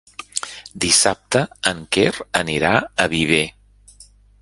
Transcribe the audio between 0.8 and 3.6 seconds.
Dissabte en Quer anirà a Viver.